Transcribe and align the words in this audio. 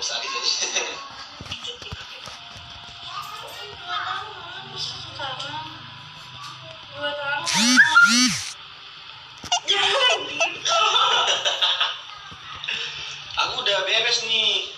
besar 0.00 0.16
itu 0.24 0.40
aku 13.36 13.56
udah 13.60 13.78
beres 13.84 14.24
nih. 14.24 14.72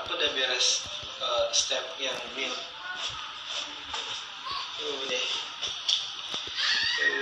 Aku 0.00 0.16
udah 0.16 0.30
beres 0.32 0.88
uh, 1.20 1.52
step 1.52 1.84
yang 2.00 2.16
bin 2.32 2.48
udah 4.84 5.24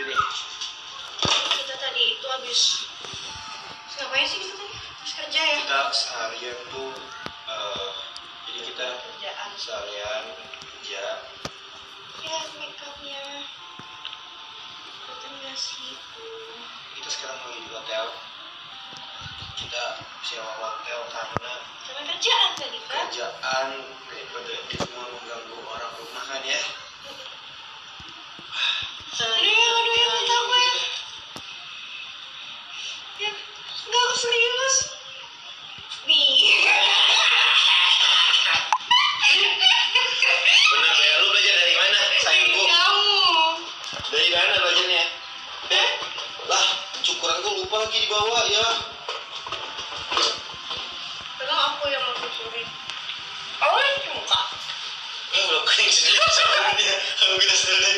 udah 0.06 0.22
kita 1.50 1.74
tadi 1.78 2.02
itu 2.14 2.26
habis 2.30 2.81
kerja 5.32 5.48
ya 5.48 5.56
kita 5.64 5.80
seharian 5.96 6.58
tuh 6.68 6.92
uh, 7.48 7.88
jadi 8.44 8.68
kita 8.68 8.84
kerjaan. 9.00 9.50
seharian 9.56 10.24
kerja. 10.60 11.04
Ya 12.20 12.36
make 12.60 12.76
upnya 12.84 13.24
nggak 15.32 15.56
sih 15.56 15.96
kita 17.00 17.08
sekarang 17.08 17.40
lagi 17.48 17.64
di 17.64 17.70
hotel. 17.72 18.12
Kita 19.56 20.04
sewa 20.20 20.52
hotel 20.60 21.00
karena 21.08 21.52
karena 21.88 22.02
kerjaan 22.12 22.50
tadi 22.52 22.78
kan 22.84 23.08
kerjaan 23.08 23.66
daripada 24.12 24.52
itu 24.68 24.84
mengganggu 24.84 25.56
orang 25.64 25.92
rumah 25.96 26.24
kan 26.28 26.44
ya. 26.44 26.60
Aduh, 29.16 29.48
aduh, 29.48 29.94
ya, 29.96 30.08
takut 30.28 30.58
ya. 30.60 30.74
Ya, 33.24 34.02
serius. 34.12 34.92
Lah 47.12 47.20
cukuran 47.20 47.44
gue 47.44 47.52
lupa 47.60 47.76
lagi 47.84 47.98
dibawa 48.08 48.40
ya. 48.48 48.68
Aku 51.52 51.84
yang 51.92 52.00
yang 52.00 52.64
ya 55.32 55.40
udah 55.44 55.62
kering 55.68 55.92
sendiri 55.92 56.16
sabunnya 56.32 56.96
kalau 57.20 57.36
kita 57.36 57.52
sendiri. 57.52 57.92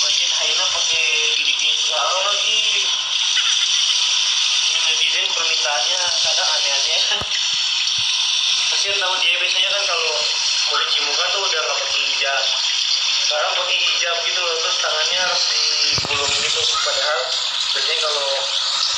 Makin 0.00 0.30
Haina 0.32 0.64
pakai 0.72 1.04
gini-gini 1.36 1.76
segala 1.76 2.08
lagi. 2.08 2.64
Ini 4.72 4.78
netizen 4.88 5.26
permintaannya 5.36 6.00
kadang 6.24 6.48
aneh-aneh. 6.56 7.02
Kasian 8.72 8.96
tahu 8.96 9.14
dia 9.20 9.36
biasanya 9.36 9.68
kan 9.76 9.82
kalau 9.84 10.12
muka 11.04 11.24
tuh 11.32 11.40
udah 11.44 11.62
pakai 11.68 11.88
hijab 11.92 11.97
Sekarang 13.28 13.52
pakai 13.60 13.76
hijab 13.76 14.16
gitu 14.24 14.40
loh 14.40 14.56
Terus 14.64 14.76
tangannya 14.80 15.18
harus 15.20 15.42
digulung 15.52 16.32
gitu 16.40 16.60
Padahal 16.80 17.20
biasanya 17.76 18.00
kalau 18.00 18.28